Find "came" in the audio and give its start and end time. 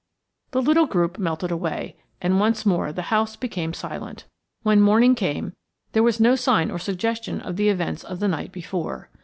5.13-5.53